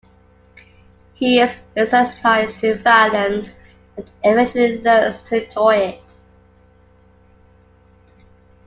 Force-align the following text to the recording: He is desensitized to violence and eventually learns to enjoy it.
He 1.13 1.39
is 1.39 1.59
desensitized 1.77 2.59
to 2.61 2.79
violence 2.81 3.53
and 3.95 4.09
eventually 4.23 4.81
learns 4.81 5.21
to 5.21 5.45
enjoy 5.45 5.75
it. 5.75 6.01